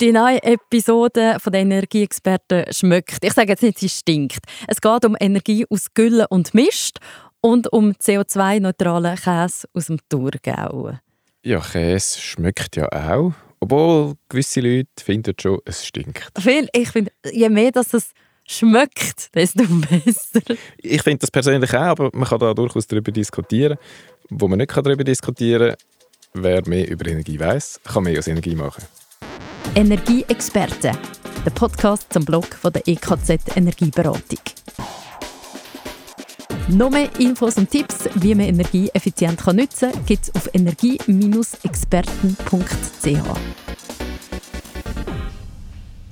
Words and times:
Die 0.00 0.12
neue 0.12 0.42
Episode 0.42 1.36
von 1.40 1.52
den 1.52 1.70
Energieexperten 1.70 2.72
schmeckt. 2.72 3.22
Ich 3.22 3.34
sage 3.34 3.50
jetzt 3.50 3.62
nicht, 3.62 3.78
sie 3.78 3.90
stinkt. 3.90 4.38
Es 4.66 4.80
geht 4.80 5.04
um 5.04 5.14
Energie 5.20 5.66
aus 5.68 5.88
Gülle 5.92 6.26
und 6.28 6.54
Mist 6.54 7.00
und 7.42 7.70
um 7.70 7.92
CO2-neutralen 7.92 9.16
Käse 9.16 9.68
aus 9.74 9.88
dem 9.88 9.98
Thurgau. 10.08 10.92
Ja, 11.44 11.60
Käse 11.60 12.18
schmeckt 12.18 12.76
ja 12.76 12.88
auch. 12.88 13.34
Obwohl 13.60 14.14
gewisse 14.30 14.62
Leute 14.62 14.88
finden 15.04 15.34
schon, 15.38 15.58
es 15.66 15.84
stinkt. 15.84 16.32
Ich 16.72 16.88
finde, 16.88 17.12
je 17.30 17.50
mehr 17.50 17.70
dass 17.70 17.92
es 17.92 18.12
schmeckt, 18.46 19.34
desto 19.34 19.64
besser. 19.64 20.56
Ich 20.78 21.02
finde 21.02 21.18
das 21.18 21.30
persönlich 21.30 21.74
auch, 21.74 21.88
aber 21.88 22.10
man 22.14 22.26
kann 22.26 22.38
da 22.38 22.54
durchaus 22.54 22.86
darüber 22.86 23.12
diskutieren. 23.12 23.76
Wo 24.30 24.48
man 24.48 24.60
nicht 24.60 24.74
darüber 24.74 25.04
diskutieren 25.04 25.76
kann, 26.32 26.42
wer 26.42 26.66
mehr 26.66 26.88
über 26.88 27.06
Energie 27.06 27.38
weiß, 27.38 27.80
kann 27.84 28.04
mehr 28.04 28.18
aus 28.18 28.28
Energie 28.28 28.54
machen. 28.54 28.82
Energieexperten, 29.76 30.98
der 31.46 31.50
Podcast 31.52 32.12
zum 32.12 32.24
Blog 32.24 32.46
von 32.46 32.72
der 32.72 32.88
EKZ 32.88 33.56
Energieberatung. 33.56 34.40
Noch 36.68 36.90
mehr 36.90 37.08
Infos 37.20 37.56
und 37.56 37.70
Tipps, 37.70 38.08
wie 38.16 38.34
man 38.34 38.46
Energie 38.46 38.90
effizient 38.94 39.46
nutzen 39.46 39.92
kann, 39.92 40.04
gibt 40.06 40.24
es 40.24 40.34
auf 40.34 40.52
energie-experten.ch. 40.52 43.38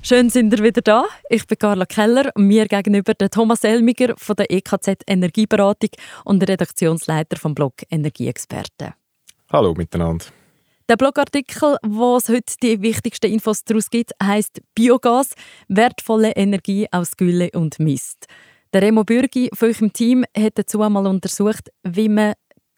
Schön 0.03 0.29
sind 0.29 0.53
ihr 0.53 0.63
wieder 0.63 0.81
da. 0.81 1.03
Ich 1.29 1.45
bin 1.45 1.57
Carla 1.57 1.85
Keller 1.85 2.31
und 2.35 2.47
mir 2.47 2.65
gegenüber 2.65 3.13
der 3.13 3.29
Thomas 3.29 3.65
Elmiger 3.65 4.13
von 4.15 4.37
der 4.37 4.49
EKZ 4.49 5.01
Energieberatung 5.05 5.89
und 6.23 6.39
der 6.39 6.47
Redaktionsleiter 6.47 7.37
vom 7.37 7.55
Blog 7.55 7.73
Energieexperten. 7.89 8.93
Hallo 9.51 9.73
miteinander. 9.73 10.27
Der 10.89 10.97
Blogartikel, 10.97 11.77
wo 11.83 12.17
es 12.17 12.29
heute 12.29 12.55
die 12.63 12.81
wichtigsten 12.81 13.31
Infos 13.31 13.63
daraus 13.63 13.91
gibt, 13.91 14.11
heißt 14.23 14.59
Biogas, 14.73 15.35
wertvolle 15.67 16.31
Energie 16.31 16.87
aus 16.89 17.15
Gülle 17.15 17.51
und 17.53 17.77
Mist. 17.77 18.25
Der 18.73 18.81
Remo 18.81 19.03
Bürgi 19.03 19.51
von 19.53 19.67
eurem 19.67 19.93
Team 19.93 20.25
hat 20.35 20.57
dazu 20.57 20.81
einmal 20.81 21.05
untersucht, 21.05 21.69
wie 21.83 22.09
man 22.09 22.33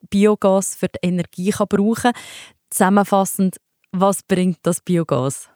Biogas 0.10 0.76
für 0.76 0.90
die 0.90 1.08
Energie 1.08 1.52
kann 1.52 1.68
brauchen 1.70 2.12
kann. 2.12 2.14
Zusammenfassend, 2.70 3.56
was 3.94 4.24
bringt 4.24 4.58
das 4.64 4.82
Biogas? 4.82 5.50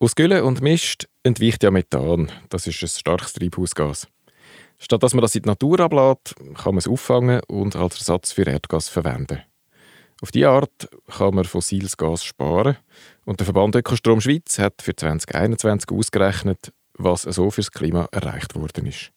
Aus 0.00 0.16
Gülle 0.16 0.42
und 0.42 0.62
Mist 0.62 1.08
entweicht 1.22 1.62
ja 1.62 1.70
Methan. 1.70 2.32
Das 2.48 2.66
ist 2.66 2.82
ein 2.82 2.88
starkes 2.88 3.34
Treibhausgas. 3.34 4.08
Statt 4.80 5.04
dass 5.04 5.14
man 5.14 5.22
das 5.22 5.36
in 5.36 5.42
die 5.42 5.48
Natur 5.48 5.78
ablässt, 5.78 6.34
kann 6.56 6.74
man 6.74 6.78
es 6.78 6.88
auffangen 6.88 7.40
und 7.46 7.76
als 7.76 7.98
Ersatz 7.98 8.32
für 8.32 8.48
Erdgas 8.48 8.88
verwenden. 8.88 9.42
Auf 10.22 10.30
diese 10.32 10.50
Art 10.50 10.88
kann 11.08 11.34
man 11.34 11.44
fossiles 11.44 11.96
Gas 11.96 12.24
sparen 12.24 12.76
und 13.24 13.40
der 13.40 13.46
Verband 13.46 13.74
Ökostrom 13.74 14.20
Schweiz 14.20 14.58
hat 14.58 14.82
für 14.82 14.94
2021 14.94 15.90
ausgerechnet, 15.90 16.72
was 16.94 17.22
so 17.22 17.50
fürs 17.50 17.72
Klima 17.72 18.06
erreicht 18.12 18.54
worden 18.54 18.86
ist. 18.86 19.12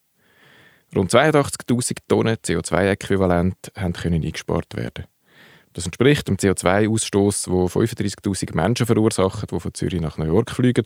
Rund 0.95 1.11
82.000 1.11 1.97
Tonnen 2.07 2.35
CO2-Äquivalent 2.37 3.73
können 3.73 4.23
eingespart 4.23 4.75
werden. 4.75 5.05
Das 5.73 5.85
entspricht 5.85 6.27
dem 6.27 6.37
CO2-Ausstoß, 6.37 7.49
wo 7.49 7.65
35.000 7.65 8.55
Menschen 8.55 8.85
verursachen, 8.85 9.47
die 9.51 9.59
von 9.59 9.73
Zürich 9.73 9.99
nach 9.99 10.17
New 10.17 10.25
York 10.25 10.51
fliegen, 10.51 10.85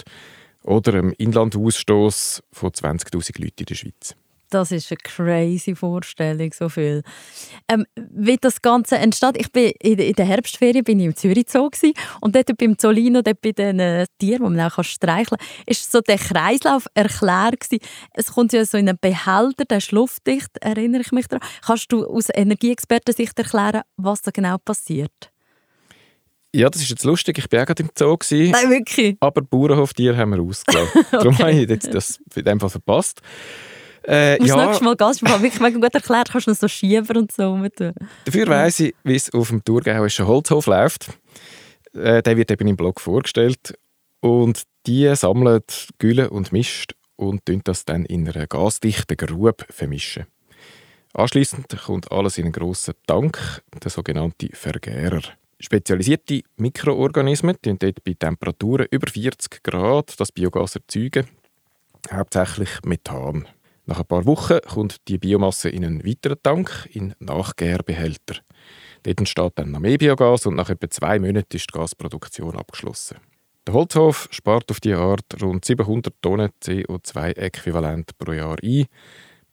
oder 0.63 0.93
dem 0.93 1.13
Inlandausstoß 1.13 2.43
von 2.51 2.71
20.000 2.71 3.41
Leuten 3.41 3.59
in 3.59 3.65
der 3.65 3.75
Schweiz. 3.75 4.15
Das 4.49 4.71
ist 4.71 4.91
eine 4.91 4.97
crazy 5.03 5.75
Vorstellung, 5.75 6.51
so 6.53 6.69
viel. 6.69 7.03
Ähm, 7.67 7.85
wie 7.95 8.37
das 8.37 8.61
Ganze 8.61 8.97
entsteht, 8.97 9.37
ich 9.37 9.51
bin 9.51 9.71
in, 9.81 10.13
der 10.13 10.25
Herbstferien 10.25 10.83
bin 10.83 10.99
ich 10.99 11.05
im 11.07 11.15
Zürich 11.15 11.47
Zoo 11.49 11.69
und 12.21 12.35
dort 12.35 12.57
beim 12.57 12.77
Zolino, 12.77 13.21
dort 13.21 13.41
bei 13.41 13.51
den 13.51 13.79
äh, 13.79 14.05
Tieren, 14.19 14.43
die 14.43 14.57
man 14.57 14.71
auch 14.71 14.83
streicheln 14.83 15.37
kann, 15.37 15.47
ist 15.65 15.91
so 15.91 15.99
der 15.99 16.17
Kreislauf 16.17 16.87
erklärt 16.93 17.59
gewesen. 17.59 17.83
Es 18.13 18.33
kommt 18.33 18.53
ja 18.53 18.65
so 18.65 18.77
in 18.77 18.87
einen 18.87 18.97
Behälter, 18.99 19.65
der 19.65 19.79
ist 19.79 19.91
luftdicht, 19.91 20.57
erinnere 20.61 21.01
ich 21.01 21.11
mich 21.11 21.27
daran. 21.27 21.47
Kannst 21.65 21.91
du 21.91 22.05
aus 22.05 22.27
Energieexpertensicht 22.33 23.37
erklären, 23.37 23.81
was 23.97 24.21
da 24.21 24.31
genau 24.31 24.57
passiert? 24.57 25.31
Ja, 26.53 26.69
das 26.69 26.81
ist 26.81 26.89
jetzt 26.89 27.03
lustig. 27.03 27.37
Ich 27.37 27.51
war 27.51 27.61
auch 27.61 27.65
gerade 27.65 27.83
im 27.83 27.89
Zoo. 27.95 28.17
Gewesen, 28.17 28.51
Nein, 28.51 28.69
wirklich? 28.69 29.17
Aber 29.19 29.41
Bauernhoftiere 29.41 30.17
haben 30.17 30.31
wir 30.31 30.41
ausgelassen. 30.41 31.01
okay. 31.01 31.07
Darum 31.11 31.37
habe 31.37 31.51
ich 31.51 31.69
jetzt 31.69 31.93
das 31.93 32.19
in 32.35 32.45
dem 32.45 32.59
Fall 32.59 32.69
verpasst. 32.69 33.21
Äh, 34.07 34.37
Musst 34.39 34.49
ja, 34.49 34.65
nächstes 34.65 34.81
Mal 34.81 34.95
Gas 34.95 35.21
wirklich 35.21 35.59
mega 35.59 35.77
gut 35.77 35.93
erklärt, 35.93 36.31
kannst 36.31 36.47
du 36.47 36.51
noch 36.51 36.57
so 36.57 36.67
Schieber 36.67 37.19
und 37.19 37.31
so 37.31 37.57
mit. 37.57 37.79
Dafür 38.25 38.47
weiss 38.47 38.79
ich, 38.79 38.95
wie 39.03 39.15
es 39.15 39.33
auf 39.33 39.49
dem 39.49 39.63
thurgauischen 39.63 40.25
Holzhof 40.25 40.65
läuft. 40.67 41.09
Äh, 41.93 42.23
der 42.23 42.37
wird 42.37 42.51
eben 42.51 42.67
im 42.67 42.77
Blog 42.77 43.01
vorgestellt. 43.01 43.77
Und 44.21 44.63
die 44.85 45.13
sammeln 45.15 45.61
Gülle 45.99 46.29
und 46.29 46.51
Mist 46.53 46.95
und 47.17 47.41
das 47.65 47.85
dann 47.85 48.05
in 48.05 48.29
einer 48.29 48.47
gasdichten 48.47 49.17
Grube 49.17 49.65
vermischen. 49.69 50.25
Anschließend 51.13 51.75
kommt 51.83 52.11
alles 52.11 52.37
in 52.37 52.45
einen 52.45 52.53
grossen 52.53 52.93
Tank, 53.07 53.61
der 53.83 53.91
sogenannte 53.91 54.49
Vergärer. 54.53 55.21
Spezialisierte 55.59 56.43
Mikroorganismen 56.57 57.57
die 57.65 57.77
dort 57.77 58.03
bei 58.03 58.13
Temperaturen 58.13 58.87
über 58.91 59.07
40 59.09 59.63
Grad 59.63 60.19
das 60.19 60.31
Biogas 60.31 60.75
erzeugen, 60.75 61.27
hauptsächlich 62.11 62.69
Methan. 62.85 63.47
Nach 63.87 63.99
ein 63.99 64.05
paar 64.05 64.25
Wochen 64.25 64.59
kommt 64.67 65.07
die 65.07 65.17
Biomasse 65.17 65.69
in 65.69 65.85
einen 65.85 66.05
weiteren 66.05 66.43
Tank, 66.43 66.89
in 66.91 67.15
Nachgärbehälter. 67.19 68.35
Dort 69.03 69.19
entsteht 69.19 69.53
dann 69.55 69.71
noch 69.71 69.79
mehr 69.79 69.97
Biogas 69.97 70.45
und 70.45 70.55
nach 70.55 70.69
etwa 70.69 70.89
zwei 70.89 71.19
Monaten 71.19 71.55
ist 71.55 71.69
die 71.69 71.77
Gasproduktion 71.77 72.57
abgeschlossen. 72.57 73.17
Der 73.65 73.73
Holzhof 73.73 74.27
spart 74.29 74.69
auf 74.71 74.81
diese 74.81 74.97
Art 74.97 75.41
rund 75.41 75.63
700 75.63 76.13
Tonnen 76.21 76.49
CO2-Äquivalent 76.61 78.17
pro 78.17 78.33
Jahr 78.33 78.57
ein. 78.61 78.87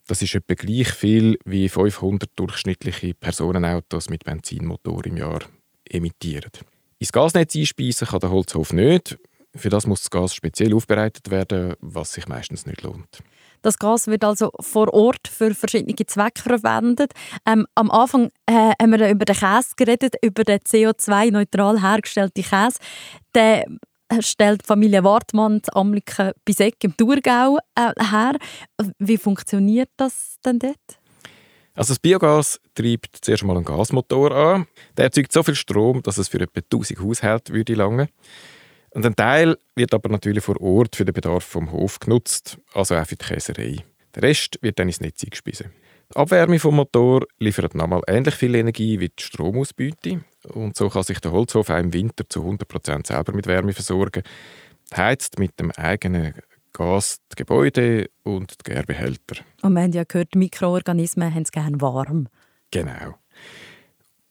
Das 0.08 0.20
ist 0.20 0.34
etwa 0.34 0.54
gleich 0.54 0.88
viel 0.88 1.38
wie 1.44 1.68
500 1.68 2.28
durchschnittliche 2.34 3.14
Personenautos 3.14 4.10
mit 4.10 4.24
Benzinmotor 4.24 5.06
im 5.06 5.16
Jahr 5.16 5.44
emittieren. 5.88 6.50
Ins 6.98 7.12
Gasnetz 7.12 7.54
einspeisen 7.54 8.08
kann 8.08 8.20
der 8.20 8.30
Holzhof 8.30 8.72
nicht. 8.72 9.16
Für 9.54 9.68
das 9.68 9.86
muss 9.86 10.00
das 10.00 10.10
Gas 10.10 10.34
speziell 10.34 10.74
aufbereitet 10.74 11.30
werden, 11.30 11.74
was 11.78 12.14
sich 12.14 12.26
meistens 12.26 12.66
nicht 12.66 12.82
lohnt. 12.82 13.22
Das 13.64 13.78
Gas 13.78 14.08
wird 14.08 14.22
also 14.24 14.50
vor 14.60 14.92
Ort 14.92 15.26
für 15.26 15.54
verschiedene 15.54 15.96
Zwecke 16.06 16.42
verwendet. 16.42 17.12
Ähm, 17.46 17.66
am 17.74 17.90
Anfang 17.90 18.28
äh, 18.44 18.72
haben 18.78 18.92
wir 18.92 19.08
über 19.08 19.24
den 19.24 19.34
Käse 19.34 19.70
geredet, 19.74 20.16
über 20.22 20.44
den 20.44 20.58
CO2-neutral 20.58 21.80
hergestellten 21.80 22.44
Käse. 22.44 22.78
Der 23.34 23.64
stellt 24.20 24.66
Familie 24.66 25.02
Wartmann 25.02 25.62
zu 25.62 25.74
Amliken 25.74 26.32
Bisek 26.44 26.84
im 26.84 26.94
Thurgau 26.94 27.58
äh, 27.74 27.92
her. 27.98 28.36
Wie 28.98 29.16
funktioniert 29.16 29.88
das 29.96 30.36
denn 30.44 30.58
dort? 30.58 31.00
Also 31.74 31.94
das 31.94 32.00
Biogas 32.00 32.60
treibt 32.74 33.16
zuerst 33.22 33.44
mal 33.44 33.56
einen 33.56 33.64
Gasmotor 33.64 34.30
an. 34.30 34.66
Der 34.98 35.06
erzeugt 35.06 35.32
so 35.32 35.42
viel 35.42 35.54
Strom, 35.54 36.02
dass 36.02 36.18
es 36.18 36.28
für 36.28 36.38
etwa 36.38 36.60
1000 36.60 37.00
Haushalte 37.00 37.54
würde 37.54 37.72
lange. 37.72 38.10
Und 38.94 39.04
ein 39.04 39.16
Teil 39.16 39.58
wird 39.74 39.92
aber 39.92 40.08
natürlich 40.08 40.44
vor 40.44 40.60
Ort 40.60 40.94
für 40.94 41.04
den 41.04 41.12
Bedarf 41.12 41.44
vom 41.44 41.72
Hof 41.72 41.98
genutzt, 41.98 42.58
also 42.74 42.94
auch 42.94 43.04
für 43.04 43.16
die 43.16 43.24
Käserei. 43.24 43.76
Der 44.14 44.22
Rest 44.22 44.58
wird 44.62 44.78
dann 44.78 44.88
ins 44.88 45.00
Netz 45.00 45.24
eingespeisen. 45.24 45.72
Die 46.12 46.16
Abwärme 46.16 46.60
vom 46.60 46.76
Motor 46.76 47.26
liefert 47.40 47.74
nochmal 47.74 48.02
ähnlich 48.06 48.36
viel 48.36 48.54
Energie 48.54 49.00
wie 49.00 49.08
die 49.08 49.22
Stromausbeute 49.22 50.20
und 50.52 50.76
so 50.76 50.88
kann 50.88 51.02
sich 51.02 51.18
der 51.18 51.32
Holzhof 51.32 51.70
auch 51.70 51.78
im 51.78 51.92
Winter 51.92 52.24
zu 52.28 52.42
100% 52.42 53.06
selber 53.06 53.32
mit 53.32 53.48
Wärme 53.48 53.72
versorgen, 53.72 54.22
heizt 54.96 55.40
mit 55.40 55.58
dem 55.58 55.72
eigenen 55.72 56.34
Gas 56.72 57.18
die 57.32 57.36
Gebäude 57.36 58.10
und 58.22 58.52
die 58.60 58.70
Gärbehälter. 58.70 59.42
Und 59.62 59.72
wir 59.72 59.82
haben 59.82 59.92
ja 59.92 60.04
gehört, 60.04 60.36
Mikroorganismen 60.36 61.34
haben 61.34 61.42
es 61.42 61.50
gerne 61.50 61.80
warm. 61.80 62.28
Genau. 62.70 63.16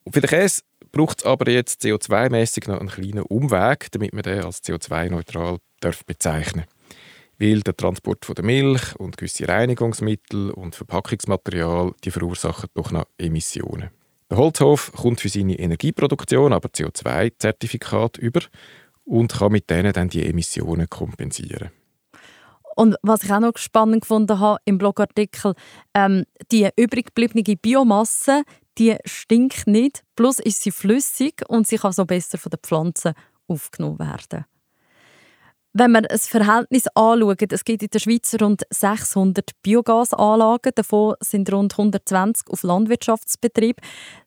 Und 0.04 0.14
für 0.14 0.22
den 0.22 0.30
Käse 0.30 0.62
braucht 0.92 1.20
es 1.20 1.26
aber 1.26 1.50
jetzt 1.52 1.84
CO2-mäßig 1.84 2.70
noch 2.70 2.80
einen 2.80 2.90
kleinen 2.90 3.24
Umweg, 3.24 3.92
damit 3.92 4.14
man 4.14 4.24
den 4.24 4.44
als 4.44 4.64
CO2-neutral 4.64 5.58
bezeichnen 6.06 6.66
darf. 6.66 6.76
Weil 7.40 7.62
der 7.62 7.76
Transport 7.76 8.26
von 8.26 8.36
der 8.36 8.46
Milch 8.46 8.96
und 8.98 9.18
gewisse 9.18 9.48
Reinigungsmittel 9.48 10.52
und 10.52 10.76
Verpackungsmaterial 10.76 11.94
die 12.04 12.12
verursachen 12.12 12.70
doch 12.74 12.92
noch 12.92 13.08
Emissionen. 13.18 13.90
Der 14.30 14.38
Holzhof 14.38 14.92
kommt 14.94 15.22
für 15.22 15.30
seine 15.30 15.60
Energieproduktion 15.60 16.54
aber 16.54 16.70
CO2-Zertifikat 16.70 18.18
über 18.18 18.42
und 19.06 19.34
kann 19.34 19.52
mit 19.52 19.70
denen 19.70 19.94
dann 19.94 20.10
die 20.10 20.26
Emissionen 20.26 20.90
kompensieren. 20.90 21.72
Und 22.76 22.96
was 23.04 23.24
ich 23.24 23.32
auch 23.32 23.40
noch 23.40 23.58
spannend 23.58 24.02
gefunden 24.02 24.40
habe 24.40 24.60
im 24.66 24.78
Blogartikel, 24.78 25.54
ähm, 25.94 26.26
die 26.52 26.68
übrig 26.76 27.08
gebliebene 27.08 27.44
Biomasse, 27.56 28.44
die 28.78 28.98
stinkt 29.06 29.68
nicht, 29.68 30.04
plus 30.16 30.40
ist 30.40 30.62
sie 30.62 30.72
flüssig 30.72 31.44
und 31.48 31.68
sie 31.68 31.78
kann 31.78 31.94
so 31.94 32.06
besser 32.06 32.38
von 32.38 32.50
den 32.50 32.60
Pflanzen 32.62 33.14
aufgenommen 33.48 34.00
werden. 34.00 34.46
Wenn 35.76 35.92
man 35.92 36.06
ein 36.06 36.20
Verhältnis 36.20 36.86
anschaut, 36.94 37.52
es 37.52 37.66
gibt 37.66 37.82
in 37.82 37.90
der 37.90 37.98
Schweiz 37.98 38.36
rund 38.40 38.62
600 38.70 39.50
Biogasanlagen, 39.64 40.72
davon 40.76 41.16
sind 41.20 41.52
rund 41.52 41.74
120 41.74 42.48
auf 42.48 42.62
Landwirtschaftsbetrieb. 42.62 43.78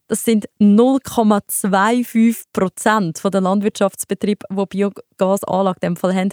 Das 0.09 0.25
sind 0.25 0.49
0,25 0.59 2.47
Prozent 2.51 3.21
der 3.23 3.39
Landwirtschaftsbetriebe, 3.39 4.45
die 4.49 4.65
Biogasanlagen 4.65 5.79
in 5.83 5.93
dem 5.93 5.95
Fall 5.95 6.13
haben. 6.13 6.31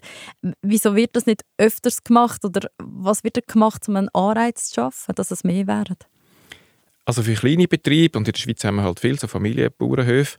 Wieso 0.63 0.97
wird 0.97 1.15
das 1.15 1.27
nicht 1.27 1.45
öfters 1.59 2.03
gemacht 2.03 2.45
oder 2.45 2.69
was 2.83 3.23
wird 3.23 3.47
gemacht, 3.47 3.89
um 3.89 3.95
einen 3.95 4.09
Anreiz 4.09 4.71
zu 4.71 4.75
schaffen, 4.75 5.15
dass 5.15 5.31
es 5.31 5.45
mehr 5.45 5.69
werden? 5.69 5.97
Also 7.05 7.23
für 7.23 7.35
kleine 7.35 7.69
Betriebe, 7.69 8.19
und 8.19 8.27
in 8.27 8.33
der 8.33 8.41
Schweiz 8.41 8.65
haben 8.65 8.77
wir 8.77 8.85
halt 8.85 9.01
viele 9.01 9.19
so 9.19 9.27
Familienbauernhöfe, 9.27 10.39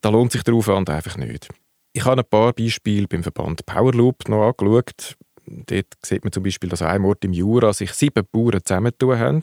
da 0.00 0.08
lohnt 0.08 0.32
sich 0.32 0.42
der 0.42 0.54
Aufwand 0.54 0.88
einfach 0.90 1.16
nicht. 1.16 1.48
Ich 1.92 2.04
habe 2.04 2.20
ein 2.20 2.28
paar 2.28 2.52
Beispiele 2.52 3.08
beim 3.08 3.22
Verband 3.22 3.66
Powerloop 3.66 4.28
noch 4.28 4.46
angeschaut. 4.48 5.16
Dort 5.46 5.86
sieht 6.04 6.24
man 6.24 6.32
zum 6.32 6.42
Beispiel, 6.42 6.68
dass 6.68 6.82
einem 6.82 7.06
Ort 7.06 7.24
im 7.24 7.32
Jura 7.32 7.72
sich 7.72 7.92
sieben 7.92 8.26
Bauern 8.30 8.60
zusammentun 8.62 9.18
haben, 9.18 9.42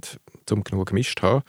um 0.52 0.64
genug 0.64 0.90
gemischt 0.90 1.20
zu 1.20 1.28
haben. 1.28 1.44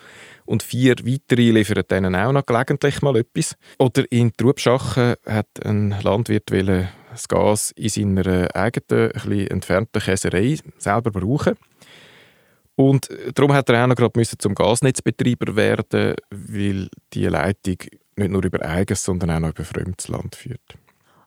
Und 0.46 0.62
vier 0.62 0.96
weitere 1.04 1.50
liefern 1.50 1.84
denen 1.90 2.16
auch 2.16 2.32
noch 2.32 2.46
gelegentlich 2.46 3.02
mal 3.02 3.16
etwas. 3.16 3.56
Oder 3.78 4.10
in 4.10 4.32
Trubschachen 4.34 5.14
hat 5.26 5.48
ein 5.64 5.94
Landwirt 6.02 6.50
das 6.50 7.28
Gas 7.28 7.72
in 7.72 7.88
seiner 7.88 8.54
eigenen, 8.54 9.12
ein 9.12 9.46
entfernten 9.48 10.02
Käserei 10.02 10.58
selber 10.78 11.10
brauchen. 11.10 11.54
Und 12.76 13.08
darum 13.34 13.52
hat 13.55 13.69
er 13.70 13.82
auch 13.82 13.88
noch 13.88 13.96
gerade 13.96 14.23
zum 14.38 14.55
Gasnetzbetreiber 14.55 15.56
werden, 15.56 16.14
weil 16.31 16.88
die 17.12 17.26
Leitung 17.26 17.76
nicht 18.17 18.31
nur 18.31 18.44
über 18.44 18.62
eigenes, 18.62 19.02
sondern 19.02 19.31
auch 19.31 19.40
noch 19.40 19.50
über 19.50 19.64
fremdes 19.64 20.08
Land 20.08 20.37
führt. 20.37 20.76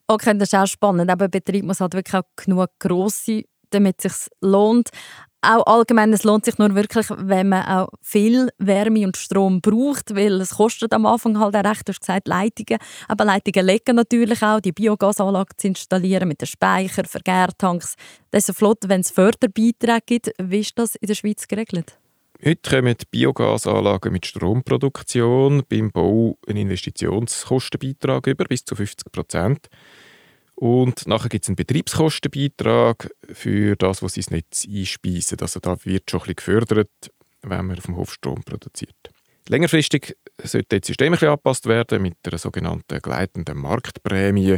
Okay, 0.08 0.38
das 0.38 0.50
ist 0.50 0.56
auch 0.56 0.68
spannend. 0.68 1.10
Aber 1.10 1.28
Betrieb 1.28 1.66
muss 1.66 1.82
halt 1.82 1.94
wirklich 1.94 2.16
auch 2.16 2.28
genug 2.36 2.70
gross 2.80 3.26
sein, 3.26 3.44
damit 3.72 4.04
es 4.04 4.26
sich 4.26 4.32
lohnt. 4.42 4.90
Auch 5.42 5.66
allgemein, 5.68 6.12
es 6.12 6.24
lohnt 6.24 6.44
sich 6.44 6.58
nur 6.58 6.76
wirklich, 6.76 7.08
wenn 7.16 7.50
man 7.50 7.66
auch 7.66 7.90
viel 8.02 8.50
Wärme 8.58 9.06
und 9.06 9.16
Strom 9.16 9.62
braucht, 9.62 10.14
weil 10.14 10.42
es 10.42 10.56
kostet 10.56 10.94
am 10.94 11.06
Anfang 11.06 11.40
halt 11.40 11.56
auch 11.56 11.64
recht, 11.64 11.88
du 11.88 11.94
hast 11.94 12.02
gesagt, 12.02 12.28
Leitungen. 12.28 12.78
Aber 13.08 13.24
Leitungen 13.24 13.66
legen 13.66 13.96
natürlich 13.96 14.44
auch, 14.44 14.60
die 14.60 14.74
Biogasanlage 14.74 15.56
zu 15.56 15.68
installieren 15.68 16.28
mit 16.28 16.42
den 16.42 16.48
Speicher, 16.48 17.06
Vergärtanks. 17.06 17.96
Das 18.32 18.50
ist 18.50 18.58
flott, 18.58 18.80
wenn 18.88 19.00
es 19.00 19.12
Förderbeiträge 19.12 20.02
gibt. 20.06 20.32
Wie 20.40 20.60
ist 20.60 20.78
das 20.78 20.96
in 20.96 21.08
der 21.08 21.16
Schweiz 21.16 21.48
geregelt? 21.48 21.98
Heute 22.44 22.70
kommen 22.70 22.96
Biogasanlagen 23.10 24.12
mit 24.12 24.26
Stromproduktion 24.26 25.64
beim 25.70 25.90
Bau 25.92 26.38
einen 26.48 26.58
Investitionskostenbeitrag 26.64 28.28
über 28.28 28.44
bis 28.44 28.66
zu 28.66 28.76
50 28.76 29.12
Prozent. 29.12 29.68
Und 30.60 31.08
nachher 31.08 31.30
gibt 31.30 31.46
es 31.46 31.50
einen 31.50 31.56
Betriebskostenbeitrag 31.56 33.10
für 33.32 33.78
das, 33.78 34.04
was 34.04 34.16
sie 34.16 34.20
ins 34.20 34.30
Netz 34.30 34.68
einspeisen. 34.68 35.40
Also 35.40 35.62
da 35.62 35.78
wird 35.86 36.12
schon 36.12 36.20
ein 36.20 36.24
bisschen 36.24 36.36
gefördert, 36.36 36.90
wenn 37.44 37.66
man 37.66 37.78
auf 37.78 37.86
dem 37.86 37.96
Hof 37.96 38.12
Strom 38.12 38.44
produziert. 38.44 39.10
Längerfristig 39.48 40.18
sollte 40.44 40.80
das 40.82 40.88
System 40.88 41.14
ein 41.14 41.20
angepasst 41.20 41.66
werden 41.68 42.02
mit 42.02 42.18
einer 42.26 42.38
sogenannten 42.38 43.00
gleitenden 43.02 43.58
Marktprämie, 43.58 44.58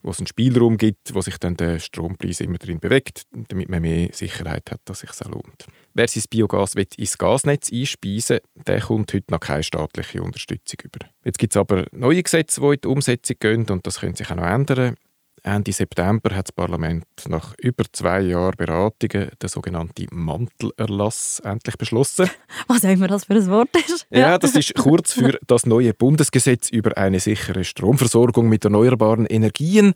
wo 0.00 0.10
es 0.10 0.20
einen 0.20 0.26
Spielraum 0.26 0.78
gibt, 0.78 1.14
wo 1.14 1.20
sich 1.20 1.36
dann 1.36 1.58
der 1.58 1.80
Strompreis 1.80 2.40
immer 2.40 2.56
drin 2.56 2.80
bewegt, 2.80 3.24
damit 3.30 3.68
man 3.68 3.82
mehr 3.82 4.08
Sicherheit 4.10 4.70
hat, 4.70 4.80
dass 4.86 5.04
es 5.04 5.18
sich 5.18 5.28
lohnt. 5.28 5.66
Wer 5.92 6.08
sein 6.08 6.24
Biogas 6.30 6.74
ins 6.74 7.18
Gasnetz 7.18 7.70
einspeisen 7.70 8.38
will, 8.54 8.62
der 8.66 8.80
kommt 8.80 9.12
heute 9.12 9.30
noch 9.30 9.40
keine 9.40 9.62
staatliche 9.62 10.22
Unterstützung 10.22 10.78
über. 10.82 11.06
Jetzt 11.26 11.38
gibt 11.38 11.52
es 11.52 11.58
aber 11.58 11.84
neue 11.92 12.22
Gesetze, 12.22 12.62
die 12.62 12.68
in 12.68 12.80
die 12.80 12.88
Umsetzung 12.88 13.36
gehen 13.38 13.66
und 13.68 13.86
das 13.86 14.00
könnte 14.00 14.24
sich 14.24 14.30
auch 14.30 14.36
noch 14.36 14.46
ändern. 14.46 14.96
Ende 15.44 15.72
September 15.72 16.36
hat 16.36 16.48
das 16.48 16.52
Parlament 16.52 17.04
nach 17.28 17.54
über 17.58 17.84
zwei 17.90 18.20
Jahren 18.20 18.54
Beratungen 18.56 19.30
den 19.42 19.48
sogenannten 19.48 20.06
Mantelerlass 20.12 21.40
endlich 21.44 21.76
beschlossen. 21.76 22.30
Was 22.68 22.84
auch 22.84 22.90
immer 22.90 23.08
das 23.08 23.24
für 23.24 23.34
ein 23.34 23.46
Wort 23.48 23.70
ist. 23.88 24.06
Ja, 24.10 24.38
das 24.38 24.54
ist 24.54 24.74
kurz 24.76 25.14
für 25.14 25.38
das 25.48 25.66
neue 25.66 25.94
Bundesgesetz 25.94 26.70
über 26.70 26.96
eine 26.96 27.18
sichere 27.18 27.64
Stromversorgung 27.64 28.48
mit 28.48 28.64
erneuerbaren 28.64 29.26
Energien, 29.26 29.94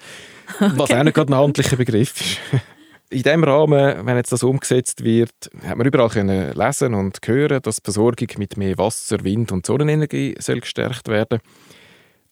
okay. 0.56 0.72
was 0.74 0.90
auch 0.90 1.02
nicht 1.04 1.14
gerade 1.14 1.32
ein 1.32 1.38
amtlicher 1.38 1.76
Begriff 1.76 2.20
ist. 2.20 2.40
In 3.10 3.22
diesem 3.22 3.44
Rahmen, 3.44 4.04
wenn 4.04 4.16
jetzt 4.16 4.32
das 4.32 4.42
umgesetzt 4.42 5.04
wird, 5.04 5.30
hat 5.64 5.76
man 5.76 5.86
überall 5.86 6.08
können 6.08 6.52
lesen 6.54 6.92
und 6.92 7.20
hören, 7.24 7.62
dass 7.62 7.76
die 7.76 7.84
Versorgung 7.84 8.28
mit 8.38 8.56
mehr 8.56 8.76
Wasser, 8.78 9.22
Wind 9.22 9.52
und 9.52 9.64
Sonnenenergie 9.64 10.34
soll 10.40 10.58
gestärkt 10.58 11.06
werden 11.06 11.38
soll 11.38 11.76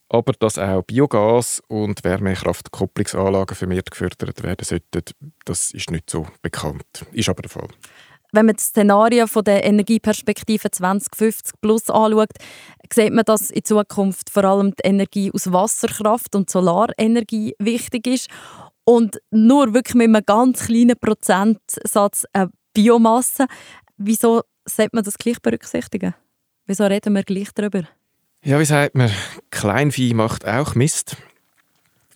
aber 0.09 0.33
dass 0.39 0.59
auch 0.59 0.83
Biogas 0.83 1.63
und 1.69 2.05
Wärmekraftkopplungsanlagen 2.05 3.57
vermehrt 3.57 3.91
gefördert 3.91 4.43
werden 4.43 4.65
sollten, 4.65 5.03
das 5.45 5.73
ist 5.73 5.91
nicht 5.91 6.11
so 6.11 6.27
bekannt. 6.43 7.05
Ist 7.13 7.29
aber 7.29 7.43
der 7.43 7.51
Fall. 7.51 7.69
Wenn 8.33 8.47
man 8.47 8.57
das 8.57 8.67
Szenario 8.67 9.29
von 9.29 9.45
der 9.45 9.65
Energieperspektive 9.65 10.69
2050 10.69 11.55
plus 11.61 11.89
anschaut, 11.89 12.31
sieht 12.93 13.13
man, 13.13 13.25
dass 13.25 13.51
in 13.51 13.65
Zukunft 13.65 14.29
vor 14.29 14.45
allem 14.45 14.73
die 14.73 14.89
Energie 14.89 15.31
aus 15.33 15.53
Wasserkraft 15.53 16.35
und 16.35 16.51
Solarenergie 16.51 17.55
wichtig 17.61 18.09
ist 18.09 18.29
und 18.85 19.21
nur 19.31 19.73
wirklich 19.73 19.95
mit 19.95 20.09
einem 20.09 20.25
ganz 20.27 20.67
kleinen 20.67 20.99
Prozentsatz 20.99 22.25
äh, 22.33 22.49
Biomasse. 22.73 23.47
Wieso 23.97 24.43
sollte 24.65 24.91
man 24.95 25.05
das 25.05 25.17
gleich 25.17 25.41
berücksichtigen? 25.41 26.15
Wieso 26.67 26.85
reden 26.87 27.15
wir 27.15 27.23
gleich 27.23 27.51
darüber? 27.55 27.85
Ja, 28.47 28.61
wie 28.61 28.67
sagt 28.67 28.95
man, 28.95 29.11
Kleinvieh 29.51 30.13
macht 30.13 30.47
auch 30.47 30.75
Mist. 30.75 31.17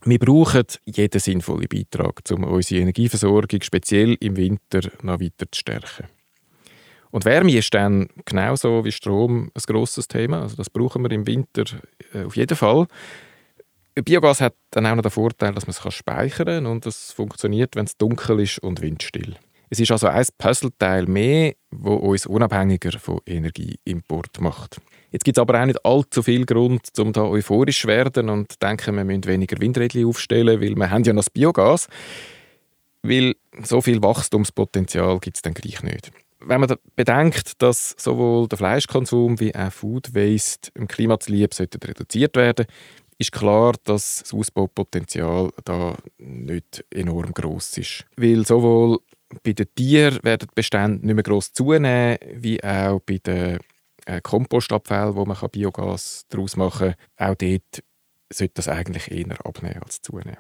Wir 0.05 0.19
brauchen 0.19 0.65
jeden 0.85 1.21
sinnvollen 1.21 1.69
Beitrag, 1.69 2.21
um 2.31 2.45
unsere 2.45 2.83
Energieversorgung 2.83 3.63
speziell 3.63 4.15
im 4.21 4.37
Winter 4.37 4.91
noch 5.01 5.21
weiter 5.21 5.51
zu 5.51 5.59
stärken. 5.59 6.07
Und 7.11 7.25
Wärme 7.25 7.57
ist 7.57 7.73
dann 7.73 8.11
genauso 8.27 8.85
wie 8.85 8.93
Strom 8.93 9.51
ein 9.55 9.63
grosses 9.67 10.07
Thema. 10.07 10.43
Also 10.43 10.57
das 10.57 10.69
brauchen 10.69 11.03
wir 11.03 11.11
im 11.13 11.27
Winter 11.27 11.65
äh, 12.13 12.25
auf 12.25 12.37
jeden 12.37 12.59
Fall. 12.59 12.87
Biogas 13.95 14.43
hat 14.43 14.55
dann 14.73 14.85
auch 14.85 14.97
noch 14.97 15.03
den 15.03 15.11
Vorteil, 15.11 15.55
dass 15.55 15.67
man 15.67 15.75
es 15.75 15.95
speichern 15.95 16.47
kann 16.47 16.67
und 16.67 16.85
das 16.85 17.11
funktioniert, 17.13 17.75
wenn 17.75 17.87
es 17.87 17.97
dunkel 17.97 18.41
ist 18.41 18.59
und 18.59 18.83
windstill. 18.83 19.37
Es 19.71 19.81
ist 19.81 19.91
also 19.93 20.09
ein 20.09 20.27
Puzzleteil 20.37 21.07
mehr, 21.07 21.55
wo 21.71 21.95
uns 21.95 22.27
unabhängiger 22.27 22.99
von 22.99 23.21
Energieimport 23.25 24.43
macht. 24.43 24.79
Jetzt 25.11 25.25
gibt 25.25 25.39
es 25.39 25.41
aber 25.41 25.61
auch 25.61 25.67
nicht 25.67 25.85
allzu 25.85 26.23
viel 26.23 26.45
Grund, 26.45 26.91
um 26.99 27.13
da 27.13 27.23
euphorisch 27.23 27.83
zu 27.83 27.89
werden 27.89 28.29
und 28.29 28.63
denken, 28.63 28.97
wir 28.97 29.05
müssen 29.05 29.27
weniger 29.27 29.61
Windräder 29.61 30.07
aufstellen, 30.07 30.61
weil 30.61 30.77
wir 30.77 30.91
haben 30.91 31.03
ja 31.05 31.13
noch 31.13 31.25
das 31.25 31.31
Biogas. 31.31 31.89
Weil 33.03 33.35
so 33.63 33.81
viel 33.81 34.03
Wachstumspotenzial 34.03 35.19
gibt 35.21 35.37
es 35.37 35.43
dann 35.43 35.55
gleich 35.55 35.83
nicht. 35.83 36.11
Wenn 36.41 36.61
man 36.61 36.75
bedenkt, 36.95 37.63
dass 37.63 37.95
sowohl 37.99 38.49
der 38.49 38.59
Fleischkonsum 38.59 39.41
wie 39.41 39.55
auch 39.55 39.73
Food 39.73 40.15
Waste 40.15 40.71
im 40.75 40.87
Klima 40.87 41.19
zuliebe 41.19 41.51
reduziert 41.59 42.37
werden 42.37 42.67
ist 43.19 43.33
klar, 43.33 43.75
dass 43.85 44.21
das 44.23 44.33
Ausbaupotenzial 44.33 45.51
da 45.65 45.97
nicht 46.19 46.85
enorm 46.91 47.35
groß 47.35 47.79
ist. 47.79 48.07
Weil 48.17 48.47
sowohl 48.47 49.01
bei 49.43 49.53
den 49.53 49.67
Tieren 49.75 50.21
werden 50.23 50.49
die 50.49 50.55
Bestände 50.55 51.05
nicht 51.05 51.15
mehr 51.15 51.25
gross 51.25 51.53
zunehmen, 51.53 52.19
wie 52.35 52.63
auch 52.63 53.01
bei 53.01 53.19
den 53.19 53.59
äh, 54.09 54.21
Kompostabfällen, 54.23 55.15
wo 55.15 55.25
man 55.25 55.37
Biogas 55.53 56.25
daraus 56.29 56.57
machen 56.57 56.95
kann. 57.17 57.31
Auch 57.31 57.35
dort 57.35 57.85
sollte 58.33 58.55
das 58.55 58.69
eigentlich 58.69 59.11
eher 59.11 59.45
abnehmen 59.45 59.83
als 59.83 60.01
zunehmen. 60.01 60.39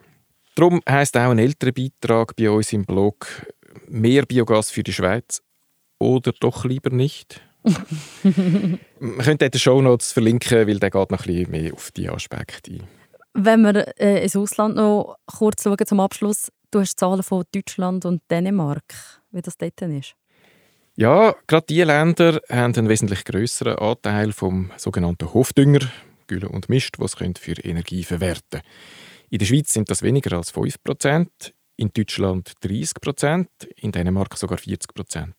Darum 0.54 0.80
heisst 0.88 1.16
auch 1.16 1.30
ein 1.30 1.38
älterer 1.38 1.72
Beitrag 1.72 2.34
bei 2.34 2.50
uns 2.50 2.72
im 2.72 2.84
Blog 2.84 3.46
«Mehr 3.86 4.24
Biogas 4.26 4.70
für 4.70 4.82
die 4.82 4.92
Schweiz» 4.92 5.42
oder 5.98 6.32
doch 6.32 6.64
lieber 6.64 6.90
nicht. 6.90 7.40
man 7.62 9.18
könnte 9.18 9.50
den 9.50 9.58
Show 9.58 9.82
Notes 9.82 10.12
verlinken, 10.12 10.66
weil 10.66 10.78
der 10.78 10.90
geht 10.90 11.10
noch 11.10 11.20
ein 11.20 11.26
bisschen 11.26 11.50
mehr 11.50 11.74
auf 11.74 11.90
die 11.90 12.08
Aspekte 12.08 12.72
ein. 12.72 12.84
Wenn 13.34 13.62
wir 13.62 13.98
äh, 14.00 14.22
ins 14.22 14.34
Ausland 14.34 14.76
noch 14.76 15.16
kurz 15.26 15.62
schauen 15.62 15.86
zum 15.86 16.00
Abschluss, 16.00 16.50
du 16.70 16.80
hast 16.80 16.98
Zahlen 16.98 17.22
von 17.22 17.44
Deutschland 17.52 18.04
und 18.04 18.22
Dänemark, 18.30 19.22
wie 19.30 19.42
das 19.42 19.58
dort 19.58 19.80
ist. 19.82 20.14
Ja, 21.00 21.36
gerade 21.46 21.66
diese 21.68 21.84
Länder 21.84 22.40
haben 22.50 22.74
einen 22.74 22.88
wesentlich 22.88 23.24
größeren 23.24 23.78
Anteil 23.78 24.32
vom 24.32 24.72
sogenannten 24.76 25.32
Hofdünger, 25.32 25.78
Gülle 26.26 26.48
und 26.48 26.68
Mist, 26.68 26.98
was 26.98 27.14
für 27.14 27.52
Energie 27.62 28.02
verwerten 28.02 28.42
können. 28.50 28.64
In 29.30 29.38
der 29.38 29.46
Schweiz 29.46 29.72
sind 29.72 29.88
das 29.92 30.02
weniger 30.02 30.36
als 30.36 30.52
5%, 30.52 31.28
in 31.76 31.92
Deutschland 31.94 32.52
30%, 32.64 33.46
in 33.76 33.92
Dänemark 33.92 34.36
sogar 34.36 34.58
40%. 34.58 35.34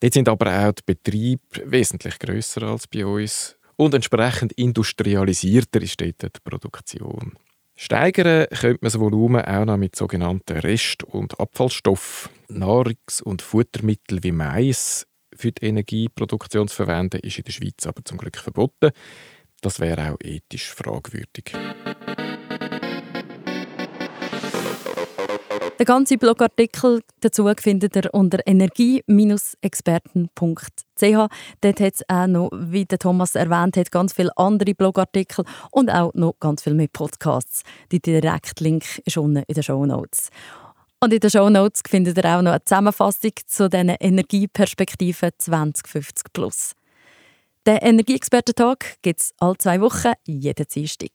Dort 0.00 0.12
sind 0.12 0.28
aber 0.28 0.66
auch 0.66 0.72
die 0.72 0.82
Betriebe 0.86 1.40
wesentlich 1.66 2.18
grösser 2.18 2.64
als 2.64 2.88
bei 2.88 3.06
uns 3.06 3.56
und 3.76 3.94
entsprechend 3.94 4.54
industrialisierter 4.54 5.80
ist 5.82 6.00
dort 6.00 6.20
die 6.20 6.40
Produktion. 6.42 7.38
Steigern 7.74 8.46
könnte 8.50 8.78
man 8.80 8.88
das 8.88 8.98
Volumen 8.98 9.44
auch 9.44 9.64
noch 9.64 9.76
mit 9.76 9.96
sogenannten 9.96 10.58
Rest- 10.58 11.04
und 11.04 11.40
Abfallstoffen, 11.40 12.30
Nahrungs- 12.48 13.22
und 13.22 13.42
Futtermitteln 13.42 14.22
wie 14.22 14.32
Mais 14.32 15.06
für 15.34 15.52
die 15.52 15.66
Energieproduktion 15.66 16.68
zu 16.68 16.76
verwenden, 16.76 17.20
ist 17.22 17.38
in 17.38 17.44
der 17.44 17.52
Schweiz 17.52 17.86
aber 17.86 18.04
zum 18.04 18.18
Glück 18.18 18.36
verboten. 18.36 18.90
Das 19.62 19.80
wäre 19.80 20.12
auch 20.12 20.18
ethisch 20.22 20.72
fragwürdig. 20.72 21.52
Den 25.82 25.86
ganzen 25.86 26.18
Blogartikel 26.20 27.02
dazu 27.22 27.50
findet 27.58 27.96
ihr 27.96 28.14
unter 28.14 28.38
energie-experten.ch. 28.46 30.70
Dort 31.00 31.80
hat 31.80 31.94
es 31.94 32.08
auch 32.08 32.28
noch, 32.28 32.50
wie 32.54 32.84
der 32.84 33.00
Thomas 33.00 33.34
erwähnt 33.34 33.76
hat, 33.76 33.90
ganz 33.90 34.12
viele 34.12 34.30
andere 34.36 34.76
Blogartikel 34.76 35.44
und 35.72 35.90
auch 35.90 36.14
noch 36.14 36.38
ganz 36.38 36.62
viel 36.62 36.74
mehr 36.74 36.86
Podcasts. 36.86 37.64
Die 37.90 37.98
Direktlink 37.98 38.84
ist 39.04 39.16
unten 39.16 39.42
in 39.44 39.54
den 39.54 39.62
Show 39.64 39.84
Notes. 39.84 40.28
Und 41.00 41.12
in 41.12 41.18
den 41.18 41.30
Show 41.30 41.50
Notes 41.50 41.82
findet 41.84 42.16
ihr 42.16 42.26
auch 42.26 42.42
noch 42.42 42.52
eine 42.52 42.64
Zusammenfassung 42.64 43.32
zu 43.44 43.68
diesen 43.68 43.88
Energieperspektiven 43.88 45.30
2050 45.36 46.32
plus. 46.32 46.74
Den 47.66 47.78
Energieexpertentag 47.78 48.98
gibt 49.02 49.20
es 49.20 49.34
alle 49.40 49.58
zwei 49.58 49.80
Wochen, 49.80 50.12
jeden 50.26 50.66
Dienstag. 50.72 51.10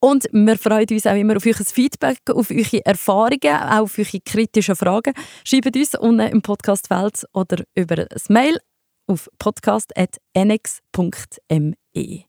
Und 0.00 0.28
wir 0.32 0.58
freuen 0.58 0.86
uns 0.90 1.06
auch 1.06 1.16
immer 1.16 1.36
auf 1.36 1.46
euer 1.46 1.54
Feedback, 1.54 2.18
auf 2.32 2.50
eure 2.50 2.86
Erfahrungen, 2.86 3.38
auch 3.44 3.82
auf 3.82 3.98
eure 3.98 4.20
kritischen 4.24 4.76
Fragen. 4.76 5.12
Schreibt 5.44 5.76
uns 5.76 5.94
unten 5.96 6.28
im 6.28 6.40
Podcastfeld 6.40 7.24
oder 7.32 7.64
über 7.74 7.98
ein 7.98 8.06
Mail 8.28 8.58
auf 9.08 9.28
podcast.nx.me. 9.38 12.24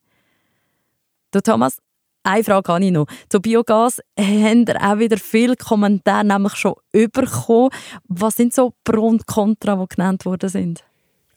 Du 1.31 1.41
Thomas, 1.41 1.77
eine 2.23 2.43
Frage 2.43 2.73
habe 2.73 2.85
ich 2.85 2.91
noch. 2.91 3.05
Zu 3.29 3.39
Biogas 3.39 3.99
haben 4.19 4.67
wir 4.67 4.81
auch 4.81 4.97
wieder 4.97 5.17
viele 5.17 5.55
Kommentare 5.55 6.25
nämlich 6.25 6.55
schon 6.55 6.73
bekommen. 6.91 7.69
Was 8.07 8.35
sind 8.35 8.53
so 8.53 8.73
Pro 8.83 9.07
und 9.07 9.27
Contra, 9.27 9.75
die 9.75 9.95
genannt 9.95 10.25
worden 10.25 10.49
sind? 10.49 10.83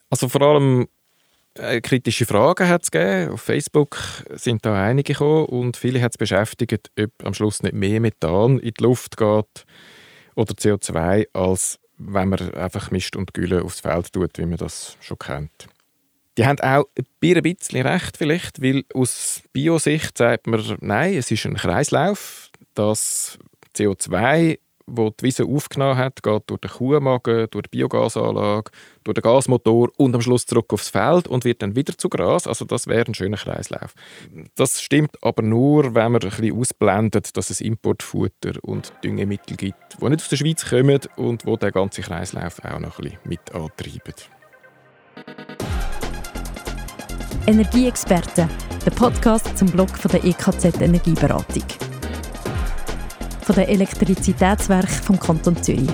Also 0.09 0.27
vor 0.27 0.41
allem 0.41 0.87
kritische 1.55 2.25
Fragen 2.25 2.67
hat 2.67 2.83
es 2.83 2.91
gegeben. 2.91 3.33
Auf 3.33 3.41
Facebook 3.41 3.97
sind 4.31 4.65
da 4.65 4.83
einige 4.83 5.13
gekommen 5.13 5.45
und 5.45 5.77
viele 5.77 6.01
hat 6.01 6.13
es 6.13 6.17
beschäftigt, 6.17 6.91
ob 6.99 7.11
am 7.23 7.33
Schluss 7.33 7.63
nicht 7.63 7.75
mehr 7.75 7.99
Methan 7.99 8.59
in 8.59 8.73
die 8.77 8.83
Luft 8.83 9.17
geht 9.17 9.65
oder 10.35 10.53
CO2, 10.53 11.27
als 11.33 11.79
wenn 11.97 12.29
man 12.29 12.53
einfach 12.55 12.91
mischt 12.91 13.15
und 13.15 13.33
Gülle 13.33 13.63
aufs 13.63 13.81
Feld 13.81 14.11
tut, 14.11 14.37
wie 14.37 14.45
man 14.45 14.57
das 14.57 14.97
schon 14.99 15.19
kennt. 15.19 15.67
Die 16.37 16.45
haben 16.47 16.59
auch 16.61 16.85
ein 16.97 17.43
bisschen 17.43 17.85
recht 17.85 18.17
vielleicht, 18.17 18.61
weil 18.61 18.83
aus 18.93 19.43
Biosicht 19.53 20.17
sagt 20.17 20.47
man, 20.47 20.77
nein, 20.81 21.13
es 21.13 21.29
ist 21.29 21.45
ein 21.45 21.53
Kreislauf. 21.55 22.49
Das 22.73 23.37
CO2 23.75 24.57
wo 24.85 25.09
die 25.09 25.23
Wiese 25.23 25.45
aufgenommen 25.45 25.97
hat, 25.97 26.23
geht 26.23 26.43
durch 26.47 26.61
den 26.61 26.71
Kuhmagen, 26.71 27.47
durch 27.51 27.63
die 27.63 27.77
Biogasanlage, 27.77 28.71
durch 29.03 29.15
den 29.15 29.21
Gasmotor 29.21 29.89
und 29.97 30.15
am 30.15 30.21
Schluss 30.21 30.45
zurück 30.45 30.73
aufs 30.73 30.89
Feld 30.89 31.27
und 31.27 31.45
wird 31.45 31.61
dann 31.61 31.75
wieder 31.75 31.97
zu 31.97 32.09
Gras. 32.09 32.47
Also 32.47 32.65
das 32.65 32.87
wäre 32.87 33.05
ein 33.05 33.13
schöner 33.13 33.37
Kreislauf. 33.37 33.93
Das 34.55 34.81
stimmt 34.81 35.17
aber 35.21 35.41
nur, 35.41 35.95
wenn 35.95 36.11
man 36.11 36.21
ein 36.21 36.29
bisschen 36.29 36.57
ausblendet, 36.57 37.35
dass 37.37 37.49
es 37.49 37.61
Importfutter 37.61 38.53
und 38.61 38.93
Düngemittel 39.03 39.57
gibt, 39.57 40.01
die 40.01 40.09
nicht 40.09 40.21
aus 40.21 40.29
der 40.29 40.37
Schweiz 40.37 40.69
kommen 40.69 40.99
und 41.15 41.45
wo 41.45 41.57
der 41.57 41.71
ganze 41.71 42.01
Kreislauf 42.01 42.63
auch 42.63 42.79
noch 42.79 42.99
ein 42.99 43.03
bisschen 43.03 43.19
mit 43.25 43.53
antreiben. 43.53 44.13
Energieexperten, 47.45 48.49
der 48.85 48.91
Podcast 48.91 49.57
zum 49.57 49.69
Blog 49.69 49.89
von 49.89 50.11
der 50.11 50.23
EKZ 50.23 50.81
Energieberatung 50.81 51.63
von 53.43 53.55
den 53.55 53.67
Elektrizitätswerken 53.67 55.03
vom 55.03 55.19
Kanton 55.19 55.61
Zürich. 55.61 55.89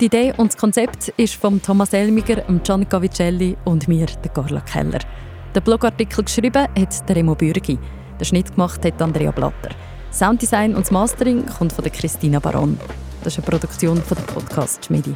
Die 0.00 0.06
Idee 0.06 0.32
und 0.36 0.52
das 0.52 0.56
Konzept 0.56 1.08
ist 1.16 1.34
von 1.34 1.60
Thomas 1.60 1.92
Elmiger, 1.92 2.42
Gianni 2.62 2.86
Vicelli 2.88 3.56
und 3.64 3.88
mir, 3.88 4.06
der 4.06 4.30
Carla 4.30 4.60
Keller. 4.60 5.00
Den 5.54 5.62
Blogartikel 5.62 6.24
geschrieben 6.24 6.68
hat 6.78 7.08
der 7.08 7.16
Remo 7.16 7.34
Bürgi. 7.34 7.78
Den 8.20 8.24
Schnitt 8.24 8.52
gemacht 8.52 8.84
hat 8.84 9.00
Andrea 9.00 9.30
Blatter. 9.30 9.70
Sounddesign 10.12 10.74
und 10.74 10.82
das 10.82 10.90
Mastering 10.90 11.46
kommt 11.46 11.72
von 11.72 11.82
der 11.82 11.92
Christina 11.92 12.38
Baron. 12.38 12.78
Das 13.24 13.32
ist 13.32 13.38
eine 13.38 13.46
Produktion 13.46 13.96
von 14.00 14.16
der 14.16 14.24
Podcast 14.32 14.84
Schmidi. 14.84 15.14